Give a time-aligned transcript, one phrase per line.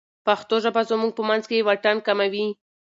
[0.25, 2.47] پښتو ژبه زموږ په منځ کې واټن کموي.